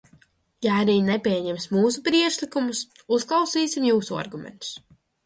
Ja 0.65 0.77
arī 0.85 0.93
nepieņems 1.09 1.67
mūsu 1.73 2.03
priekšlikumus, 2.07 2.81
uzklausīsim 3.19 3.87
jūsu 3.91 4.19
argumentus. 4.23 4.73